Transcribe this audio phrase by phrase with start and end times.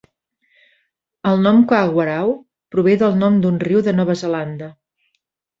[1.31, 2.33] El nom "Kawarau"
[2.77, 4.73] prové del nom d'un riu de Nova Zelanda.